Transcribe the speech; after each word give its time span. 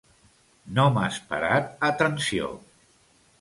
No 0.79 0.85
m'has 0.95 1.19
parat 1.33 1.69
atenció. 1.91 2.49